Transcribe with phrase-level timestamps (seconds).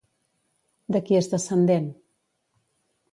[0.95, 1.91] De qui és descendent?